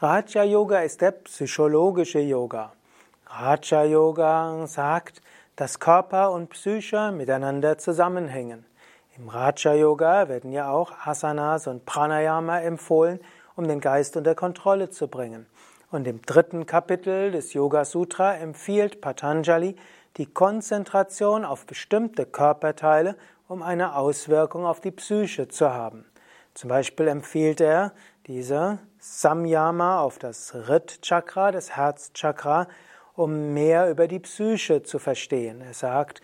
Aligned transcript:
Raja 0.00 0.44
Yoga 0.44 0.78
ist 0.82 1.00
der 1.00 1.10
psychologische 1.10 2.20
Yoga. 2.20 2.70
Raja 3.26 3.82
Yoga 3.82 4.64
sagt, 4.68 5.20
dass 5.56 5.80
Körper 5.80 6.30
und 6.30 6.50
Psyche 6.50 7.10
miteinander 7.10 7.78
zusammenhängen. 7.78 8.64
Im 9.16 9.28
Raja 9.28 9.74
Yoga 9.74 10.28
werden 10.28 10.52
ja 10.52 10.70
auch 10.70 10.92
Asanas 11.04 11.66
und 11.66 11.84
Pranayama 11.84 12.60
empfohlen, 12.60 13.18
um 13.56 13.66
den 13.66 13.80
Geist 13.80 14.16
unter 14.16 14.36
Kontrolle 14.36 14.88
zu 14.90 15.08
bringen. 15.08 15.46
Und 15.90 16.06
im 16.06 16.22
dritten 16.22 16.64
Kapitel 16.64 17.32
des 17.32 17.52
Yoga 17.52 17.84
Sutra 17.84 18.36
empfiehlt 18.36 19.00
Patanjali 19.00 19.74
die 20.16 20.26
Konzentration 20.26 21.44
auf 21.44 21.66
bestimmte 21.66 22.24
Körperteile, 22.24 23.16
um 23.48 23.64
eine 23.64 23.96
Auswirkung 23.96 24.64
auf 24.64 24.80
die 24.80 24.92
Psyche 24.92 25.48
zu 25.48 25.74
haben. 25.74 26.04
Zum 26.58 26.70
Beispiel 26.70 27.06
empfiehlt 27.06 27.60
er 27.60 27.92
diese 28.26 28.80
Samyama 28.98 30.00
auf 30.00 30.18
das 30.18 30.52
Rit 30.68 31.02
Chakra, 31.02 31.52
das 31.52 31.76
Herzchakra, 31.76 32.66
um 33.14 33.54
mehr 33.54 33.88
über 33.88 34.08
die 34.08 34.18
Psyche 34.18 34.82
zu 34.82 34.98
verstehen. 34.98 35.60
Er 35.60 35.72
sagt, 35.72 36.20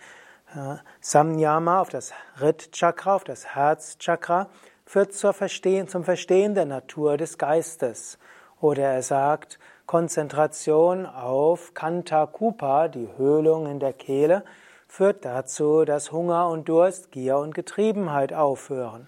äh, 0.53 0.75
Samyama 0.99 1.79
auf 1.79 1.87
das 1.87 2.11
Rit 2.41 2.73
Chakra, 2.73 3.15
auf 3.15 3.23
das 3.23 3.55
Herzchakra, 3.55 4.49
führt 4.85 5.13
zur 5.13 5.31
Verstehen, 5.31 5.87
zum 5.87 6.03
Verstehen 6.03 6.53
der 6.53 6.65
Natur 6.65 7.15
des 7.15 7.37
Geistes. 7.37 8.19
Oder 8.59 8.83
er 8.91 9.03
sagt, 9.03 9.57
Konzentration 9.85 11.05
auf 11.05 11.73
Kanta 11.73 12.25
Kupa, 12.25 12.89
die 12.89 13.07
Höhlung 13.15 13.67
in 13.67 13.79
der 13.79 13.93
Kehle, 13.93 14.43
führt 14.85 15.23
dazu, 15.23 15.85
dass 15.85 16.11
Hunger 16.11 16.49
und 16.49 16.67
Durst, 16.67 17.13
Gier 17.13 17.37
und 17.37 17.55
Getriebenheit 17.55 18.33
aufhören. 18.33 19.07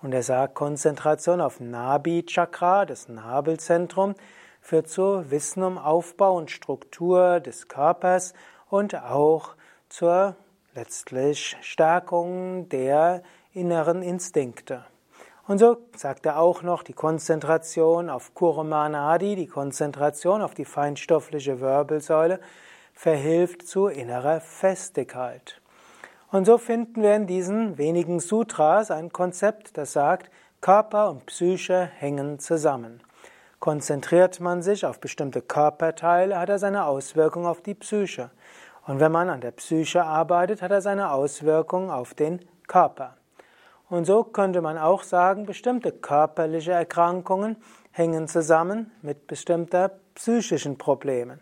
Und 0.00 0.14
er 0.14 0.22
sagt, 0.22 0.54
Konzentration 0.54 1.40
auf 1.40 1.58
Nabi 1.58 2.24
Chakra, 2.24 2.86
das 2.86 3.08
Nabelzentrum, 3.08 4.14
führt 4.60 4.88
zu 4.88 5.30
Wissen 5.30 5.62
um 5.62 5.76
Aufbau 5.78 6.36
und 6.36 6.50
Struktur 6.50 7.40
des 7.40 7.68
Körpers 7.68 8.32
und 8.68 8.94
auch 8.94 9.56
zur 9.88 10.36
letztlich 10.74 11.56
Stärkung 11.62 12.68
der 12.68 13.22
inneren 13.52 14.02
Instinkte. 14.02 14.84
Und 15.48 15.58
so 15.58 15.78
sagt 15.96 16.26
er 16.26 16.38
auch 16.38 16.62
noch, 16.62 16.82
die 16.82 16.92
Konzentration 16.92 18.10
auf 18.10 18.34
Kurumanadi, 18.34 19.34
die 19.34 19.46
Konzentration 19.46 20.42
auf 20.42 20.54
die 20.54 20.66
feinstoffliche 20.66 21.60
Wirbelsäule, 21.60 22.38
verhilft 22.92 23.66
zu 23.66 23.86
innerer 23.86 24.40
Festigkeit. 24.40 25.60
Und 26.30 26.44
so 26.44 26.58
finden 26.58 27.02
wir 27.02 27.16
in 27.16 27.26
diesen 27.26 27.78
wenigen 27.78 28.20
Sutras 28.20 28.90
ein 28.90 29.12
Konzept, 29.12 29.78
das 29.78 29.94
sagt, 29.94 30.30
Körper 30.60 31.08
und 31.10 31.24
Psyche 31.24 31.88
hängen 31.96 32.38
zusammen. 32.38 33.00
Konzentriert 33.60 34.38
man 34.38 34.62
sich 34.62 34.84
auf 34.84 35.00
bestimmte 35.00 35.40
Körperteile, 35.40 36.38
hat 36.38 36.50
er 36.50 36.58
seine 36.58 36.84
Auswirkung 36.84 37.46
auf 37.46 37.62
die 37.62 37.74
Psyche. 37.74 38.30
Und 38.86 39.00
wenn 39.00 39.10
man 39.10 39.30
an 39.30 39.40
der 39.40 39.52
Psyche 39.52 40.04
arbeitet, 40.04 40.60
hat 40.60 40.70
er 40.70 40.82
seine 40.82 41.12
Auswirkung 41.12 41.90
auf 41.90 42.12
den 42.12 42.40
Körper. 42.66 43.16
Und 43.88 44.04
so 44.04 44.22
könnte 44.22 44.60
man 44.60 44.76
auch 44.76 45.04
sagen, 45.04 45.46
bestimmte 45.46 45.92
körperliche 45.92 46.72
Erkrankungen 46.72 47.56
hängen 47.90 48.28
zusammen 48.28 48.92
mit 49.00 49.26
bestimmter 49.26 49.92
psychischen 50.14 50.76
Problemen. 50.76 51.40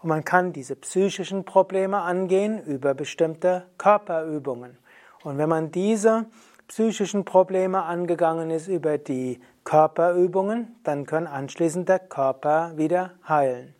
Und 0.00 0.08
man 0.08 0.24
kann 0.24 0.52
diese 0.52 0.76
psychischen 0.76 1.44
Probleme 1.44 1.98
angehen 2.00 2.62
über 2.62 2.94
bestimmte 2.94 3.66
Körperübungen. 3.78 4.78
Und 5.24 5.38
wenn 5.38 5.48
man 5.48 5.70
diese 5.70 6.26
psychischen 6.68 7.24
Probleme 7.24 7.82
angegangen 7.82 8.50
ist 8.50 8.68
über 8.68 8.98
die 8.98 9.40
Körperübungen, 9.64 10.76
dann 10.84 11.06
kann 11.06 11.26
anschließend 11.26 11.88
der 11.88 11.98
Körper 11.98 12.76
wieder 12.76 13.14
heilen. 13.28 13.74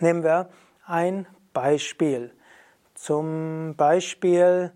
Nehmen 0.00 0.24
wir 0.24 0.48
ein 0.84 1.26
Beispiel. 1.52 2.32
Zum 2.94 3.74
Beispiel 3.76 4.72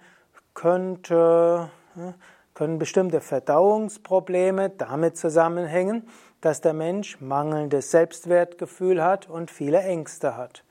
könnte 0.54 1.70
können 2.54 2.78
bestimmte 2.78 3.22
Verdauungsprobleme 3.22 4.68
damit 4.68 5.16
zusammenhängen, 5.16 6.06
dass 6.40 6.60
der 6.60 6.72
Mensch 6.72 7.20
mangelndes 7.20 7.90
Selbstwertgefühl 7.90 9.02
hat 9.02 9.28
und 9.28 9.50
viele 9.50 9.80
Ängste 9.80 10.36
hat. 10.36 10.64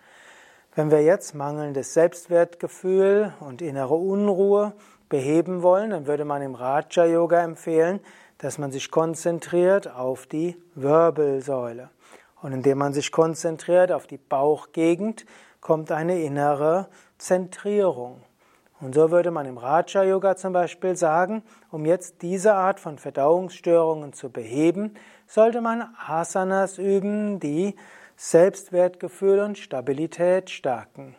Wenn 0.76 0.92
wir 0.92 1.04
jetzt 1.04 1.36
mangelndes 1.36 1.94
Selbstwertgefühl 1.94 3.34
und 3.40 3.62
innere 3.62 3.96
Unruhe 3.96 4.74
beheben 5.10 5.62
wollen, 5.62 5.90
dann 5.90 6.08
würde 6.08 6.26
man 6.26 6.42
im 6.42 6.56
Raja 6.56 7.06
Yoga 7.06 7.44
empfehlen, 7.44 8.00
dass 8.38 8.58
man 8.58 8.72
sich 8.72 8.90
konzentriert 8.90 9.94
auf 9.94 10.26
die 10.28 10.56
Wirbelsäule. 10.76 11.90
Und 12.42 12.54
indem 12.54 12.78
man 12.78 12.94
sich 12.94 13.12
konzentriert 13.12 13.92
auf 13.92 14.08
die 14.08 14.18
Bauchgegend, 14.18 15.26
kommt 15.60 15.92
eine 15.92 16.22
innere 16.22 16.88
Zentrierung. 17.18 18.22
Und 18.82 18.96
so 18.96 19.12
würde 19.12 19.30
man 19.30 19.46
im 19.46 19.58
Raja 19.58 20.04
Yoga 20.04 20.38
zum 20.38 20.54
Beispiel 20.54 20.96
sagen, 20.96 21.44
um 21.70 21.86
jetzt 21.86 22.22
diese 22.22 22.54
Art 22.54 22.80
von 22.80 22.98
Verdauungsstörungen 22.98 24.14
zu 24.14 24.30
beheben, 24.30 24.94
sollte 25.28 25.60
man 25.60 25.94
Asanas 26.08 26.78
üben, 26.78 27.42
die 27.42 27.76
Selbstwertgefühl 28.16 29.40
und 29.40 29.58
Stabilität 29.58 30.50
stärken. 30.50 31.16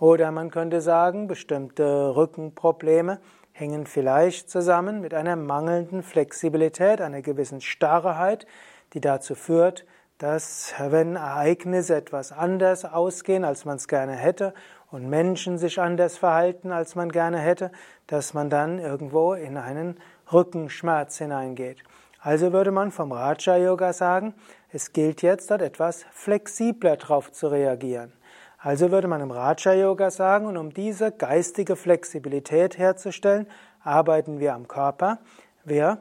Oder 0.00 0.32
man 0.32 0.50
könnte 0.50 0.80
sagen, 0.80 1.28
bestimmte 1.28 2.14
Rückenprobleme 2.16 3.20
hängen 3.52 3.86
vielleicht 3.86 4.50
zusammen 4.50 5.00
mit 5.00 5.14
einer 5.14 5.36
mangelnden 5.36 6.02
Flexibilität, 6.02 7.00
einer 7.00 7.22
gewissen 7.22 7.60
Starrheit, 7.60 8.46
die 8.92 9.00
dazu 9.00 9.34
führt, 9.34 9.86
dass 10.18 10.72
wenn 10.78 11.16
Ereignisse 11.16 11.96
etwas 11.96 12.32
anders 12.32 12.84
ausgehen, 12.84 13.44
als 13.44 13.64
man 13.64 13.76
es 13.76 13.88
gerne 13.88 14.12
hätte, 14.12 14.54
und 14.90 15.08
Menschen 15.08 15.58
sich 15.58 15.80
anders 15.80 16.16
verhalten, 16.16 16.72
als 16.72 16.94
man 16.94 17.10
gerne 17.10 17.38
hätte, 17.38 17.72
dass 18.06 18.34
man 18.34 18.50
dann 18.50 18.78
irgendwo 18.78 19.34
in 19.34 19.56
einen 19.56 19.98
Rückenschmerz 20.32 21.18
hineingeht. 21.18 21.82
Also 22.20 22.52
würde 22.52 22.70
man 22.70 22.90
vom 22.90 23.12
Raja 23.12 23.56
Yoga 23.56 23.92
sagen, 23.92 24.34
es 24.72 24.92
gilt 24.92 25.22
jetzt 25.22 25.50
dort 25.50 25.62
etwas 25.62 26.04
flexibler 26.12 26.96
darauf 26.96 27.30
zu 27.32 27.48
reagieren. 27.48 28.12
Also 28.58 28.90
würde 28.90 29.06
man 29.06 29.20
im 29.20 29.30
Raja 29.30 29.74
Yoga 29.74 30.10
sagen, 30.10 30.46
und 30.46 30.56
um 30.56 30.72
diese 30.72 31.12
geistige 31.12 31.76
Flexibilität 31.76 32.78
herzustellen, 32.78 33.46
arbeiten 33.82 34.40
wir 34.40 34.54
am 34.54 34.66
Körper. 34.66 35.18
Wir 35.64 36.00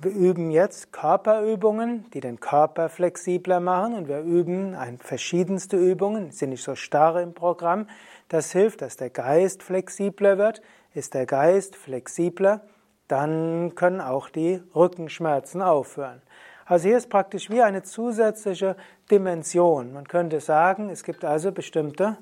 wir 0.00 0.12
üben 0.12 0.50
jetzt 0.50 0.92
Körperübungen, 0.92 2.08
die 2.12 2.20
den 2.20 2.38
Körper 2.38 2.88
flexibler 2.88 3.58
machen 3.58 3.94
und 3.94 4.06
wir 4.06 4.20
üben 4.20 4.76
verschiedenste 5.00 5.76
Übungen, 5.76 6.30
sind 6.30 6.50
nicht 6.50 6.62
so 6.62 6.76
starr 6.76 7.20
im 7.20 7.34
Programm. 7.34 7.88
Das 8.28 8.52
hilft, 8.52 8.80
dass 8.82 8.96
der 8.96 9.10
Geist 9.10 9.62
flexibler 9.62 10.38
wird. 10.38 10.62
Ist 10.94 11.14
der 11.14 11.26
Geist 11.26 11.74
flexibler, 11.74 12.60
dann 13.08 13.74
können 13.74 14.00
auch 14.00 14.28
die 14.28 14.62
Rückenschmerzen 14.74 15.62
aufhören. 15.62 16.22
Also 16.64 16.88
hier 16.88 16.98
ist 16.98 17.08
praktisch 17.08 17.50
wie 17.50 17.62
eine 17.62 17.82
zusätzliche 17.82 18.76
Dimension. 19.10 19.92
Man 19.92 20.06
könnte 20.06 20.40
sagen, 20.40 20.90
es 20.90 21.02
gibt 21.02 21.24
also 21.24 21.50
bestimmte 21.50 22.18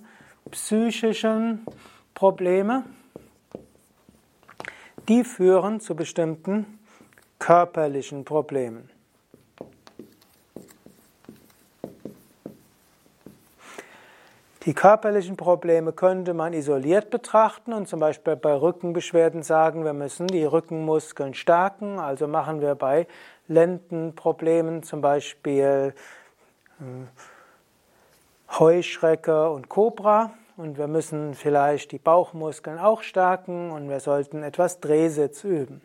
psychische 0.51 1.59
Probleme, 2.15 2.85
die 5.09 5.25
führen 5.25 5.81
zu 5.81 5.95
bestimmten 5.95 6.76
körperlichen 7.47 8.25
Problemen. 8.25 8.91
Die 14.65 14.75
körperlichen 14.75 15.37
Probleme 15.37 15.93
könnte 15.93 16.35
man 16.35 16.55
isoliert 16.55 17.09
betrachten 17.11 17.73
und 17.73 17.87
zum 17.87 18.01
Beispiel 18.01 18.35
bei 18.35 18.53
Rückenbeschwerden 18.53 19.45
sagen, 19.45 19.85
wir 19.85 19.93
müssen 19.93 20.27
die 20.27 20.43
Rückenmuskeln 20.43 21.35
stärken. 21.35 22.01
Also 22.01 22.27
machen 22.27 22.61
wir 22.61 22.75
bei 22.75 23.07
Lendenproblemen 23.47 24.83
zum 24.83 25.01
Beispiel 25.01 25.95
äh, 26.81 26.85
Heuschrecke 28.59 29.51
und 29.51 29.69
Kobra. 29.69 30.33
Und 30.57 30.79
wir 30.79 30.89
müssen 30.89 31.35
vielleicht 31.35 31.93
die 31.93 31.99
Bauchmuskeln 31.99 32.81
auch 32.81 33.03
stärken 33.03 33.71
und 33.71 33.89
wir 33.89 34.01
sollten 34.01 34.43
etwas 34.43 34.81
Drehsitz 34.81 35.45
üben. 35.45 35.81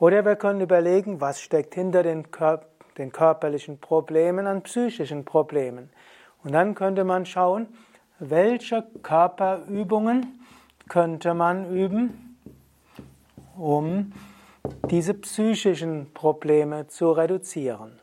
Oder 0.00 0.24
wir 0.24 0.36
können 0.36 0.62
überlegen, 0.62 1.20
was 1.20 1.40
steckt 1.42 1.74
hinter 1.74 2.02
den, 2.02 2.30
Kör 2.30 2.62
den 2.96 3.12
körperlichen 3.12 3.78
Problemen 3.78 4.46
an 4.46 4.62
psychischen 4.62 5.24
Problemen. 5.24 5.90
Und 6.42 6.52
dann 6.52 6.74
könnte 6.74 7.04
man 7.04 7.26
schauen, 7.26 7.68
welche 8.18 8.84
Körperübungen 9.02 10.40
könnte 10.88 11.34
man 11.34 11.70
üben, 11.70 12.38
um 13.56 14.12
diese 14.90 15.14
psychischen 15.14 16.12
Probleme 16.14 16.88
zu 16.88 17.12
reduzieren. 17.12 18.00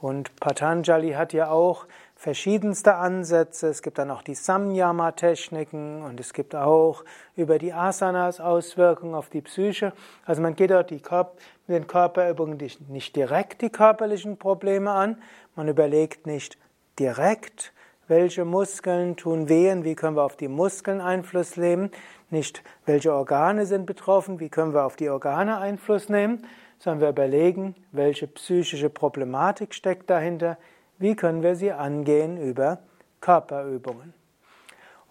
Und 0.00 0.34
Patanjali 0.36 1.12
hat 1.12 1.34
ja 1.34 1.50
auch 1.50 1.86
verschiedenste 2.20 2.96
Ansätze. 2.96 3.68
Es 3.68 3.80
gibt 3.80 3.96
dann 3.96 4.10
auch 4.10 4.20
die 4.20 4.34
Samyama-Techniken 4.34 6.02
und 6.02 6.20
es 6.20 6.34
gibt 6.34 6.54
auch 6.54 7.02
über 7.34 7.58
die 7.58 7.72
Asanas 7.72 8.40
Auswirkungen 8.40 9.14
auf 9.14 9.30
die 9.30 9.40
Psyche. 9.40 9.94
Also 10.26 10.42
man 10.42 10.54
geht 10.54 10.70
dort 10.70 10.90
die 10.90 11.00
Körper, 11.00 11.32
mit 11.66 11.78
den 11.78 11.86
Körperübungen 11.86 12.58
nicht 12.88 13.16
direkt 13.16 13.62
die 13.62 13.70
körperlichen 13.70 14.36
Probleme 14.36 14.90
an. 14.90 15.16
Man 15.56 15.68
überlegt 15.68 16.26
nicht 16.26 16.58
direkt, 16.98 17.72
welche 18.06 18.44
Muskeln 18.44 19.16
tun 19.16 19.48
wehen, 19.48 19.84
wie 19.84 19.94
können 19.94 20.16
wir 20.16 20.24
auf 20.24 20.36
die 20.36 20.48
Muskeln 20.48 21.00
Einfluss 21.00 21.56
nehmen, 21.56 21.90
nicht 22.28 22.62
welche 22.84 23.14
Organe 23.14 23.64
sind 23.64 23.86
betroffen, 23.86 24.40
wie 24.40 24.50
können 24.50 24.74
wir 24.74 24.84
auf 24.84 24.96
die 24.96 25.08
Organe 25.08 25.56
Einfluss 25.56 26.10
nehmen, 26.10 26.46
sondern 26.78 27.00
wir 27.00 27.08
überlegen, 27.08 27.76
welche 27.92 28.26
psychische 28.26 28.90
Problematik 28.90 29.72
steckt 29.72 30.10
dahinter, 30.10 30.58
wie 31.00 31.16
können 31.16 31.42
wir 31.42 31.56
sie 31.56 31.72
angehen 31.72 32.36
über 32.36 32.78
Körperübungen. 33.20 34.14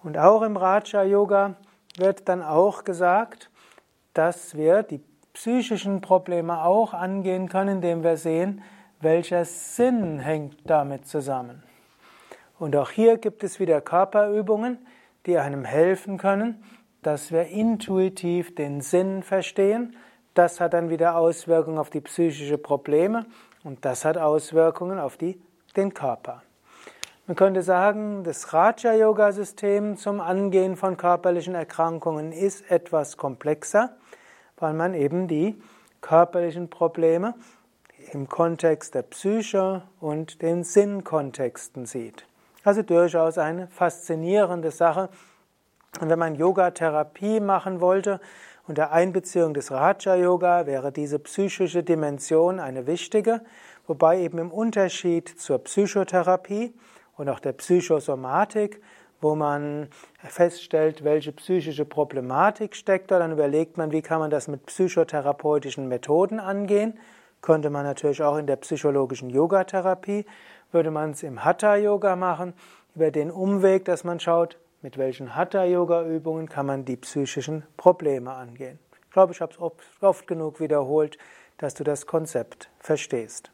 Und 0.01 0.17
auch 0.17 0.43
im 0.43 0.55
Raja 0.55 1.03
Yoga 1.03 1.55
wird 1.97 2.29
dann 2.29 2.41
auch 2.41 2.85
gesagt, 2.85 3.49
dass 4.13 4.55
wir 4.55 4.83
die 4.83 5.01
psychischen 5.33 5.99
Probleme 5.99 6.63
auch 6.63 6.93
angehen 6.93 7.49
können, 7.49 7.77
indem 7.77 8.03
wir 8.03 8.17
sehen, 8.17 8.61
welcher 9.01 9.45
Sinn 9.45 10.19
hängt 10.19 10.57
damit 10.65 11.07
zusammen. 11.07 11.63
Und 12.59 12.75
auch 12.75 12.91
hier 12.91 13.17
gibt 13.17 13.43
es 13.43 13.59
wieder 13.59 13.81
Körperübungen, 13.81 14.77
die 15.25 15.37
einem 15.37 15.65
helfen 15.65 16.17
können, 16.17 16.63
dass 17.01 17.31
wir 17.31 17.47
intuitiv 17.47 18.53
den 18.55 18.81
Sinn 18.81 19.23
verstehen. 19.23 19.95
Das 20.33 20.59
hat 20.59 20.73
dann 20.73 20.89
wieder 20.89 21.15
Auswirkungen 21.15 21.77
auf 21.77 21.89
die 21.89 22.01
psychischen 22.01 22.61
Probleme 22.61 23.25
und 23.63 23.85
das 23.85 24.05
hat 24.05 24.17
Auswirkungen 24.17 24.99
auf 24.99 25.17
die 25.17 25.41
den 25.75 25.93
Körper. 25.93 26.43
Man 27.27 27.35
könnte 27.35 27.61
sagen, 27.61 28.23
das 28.23 28.53
Raja-Yoga-System 28.53 29.97
zum 29.97 30.19
Angehen 30.19 30.75
von 30.75 30.97
körperlichen 30.97 31.53
Erkrankungen 31.53 32.31
ist 32.31 32.71
etwas 32.71 33.17
komplexer, 33.17 33.95
weil 34.57 34.73
man 34.73 34.95
eben 34.95 35.27
die 35.27 35.61
körperlichen 36.01 36.69
Probleme 36.69 37.35
im 38.13 38.27
Kontext 38.29 38.95
der 38.95 39.03
Psyche 39.03 39.83
und 39.99 40.41
den 40.41 40.63
Sinnkontexten 40.63 41.85
sieht. 41.85 42.25
Also 42.63 42.81
durchaus 42.81 43.37
eine 43.37 43.67
faszinierende 43.67 44.71
Sache. 44.71 45.09
Und 46.01 46.09
wenn 46.09 46.19
man 46.19 46.35
Yoga-Therapie 46.35 47.39
machen 47.39 47.79
wollte, 47.79 48.19
unter 48.67 48.91
Einbeziehung 48.91 49.53
des 49.53 49.71
Raja-Yoga 49.71 50.65
wäre 50.65 50.91
diese 50.91 51.19
psychische 51.19 51.83
Dimension 51.83 52.59
eine 52.59 52.85
wichtige. 52.85 53.41
Wobei 53.89 54.19
eben 54.19 54.37
im 54.37 54.51
Unterschied 54.51 55.27
zur 55.27 55.63
Psychotherapie 55.63 56.75
und 57.17 57.27
auch 57.27 57.39
der 57.39 57.53
Psychosomatik, 57.53 58.83
wo 59.19 59.33
man 59.33 59.87
feststellt, 60.19 61.03
welche 61.03 61.31
psychische 61.31 61.85
Problematik 61.85 62.75
steckt 62.75 63.09
da, 63.09 63.17
dann 63.17 63.31
überlegt 63.31 63.77
man, 63.77 63.91
wie 63.91 64.03
kann 64.03 64.19
man 64.19 64.29
das 64.29 64.47
mit 64.47 64.67
psychotherapeutischen 64.67 65.87
Methoden 65.87 66.39
angehen. 66.39 66.99
Könnte 67.41 67.71
man 67.71 67.83
natürlich 67.83 68.21
auch 68.21 68.37
in 68.37 68.45
der 68.45 68.57
psychologischen 68.57 69.31
Yogatherapie, 69.31 70.27
würde 70.71 70.91
man 70.91 71.09
es 71.09 71.23
im 71.23 71.43
Hatha-Yoga 71.43 72.15
machen, 72.15 72.53
über 72.93 73.09
den 73.09 73.31
Umweg, 73.31 73.85
dass 73.85 74.03
man 74.03 74.19
schaut, 74.19 74.59
mit 74.83 74.99
welchen 74.99 75.35
Hatha-Yoga-Übungen 75.35 76.47
kann 76.47 76.67
man 76.67 76.85
die 76.85 76.97
psychischen 76.97 77.63
Probleme 77.75 78.33
angehen. 78.33 78.77
Ich 79.07 79.09
glaube, 79.09 79.33
ich 79.33 79.41
habe 79.41 79.51
es 79.51 80.03
oft 80.03 80.27
genug 80.27 80.59
wiederholt, 80.59 81.17
dass 81.57 81.73
du 81.73 81.83
das 81.83 82.05
Konzept 82.05 82.69
verstehst. 82.77 83.51